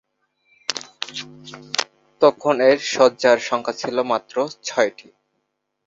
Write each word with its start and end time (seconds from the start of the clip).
তখন 2.21 2.55
এর 2.69 2.79
শয্যার 2.93 3.37
সংখ্যা 3.49 3.73
ছিল 3.81 3.97
মাত্র 4.11 4.35
ছয়টি। 4.63 5.07